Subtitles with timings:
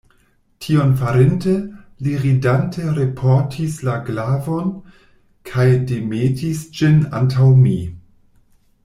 [0.65, 1.51] Tion farinte,
[2.07, 4.73] li ridante reportis la glavon,
[5.51, 7.77] kaj demetis ĝin antaŭ mi.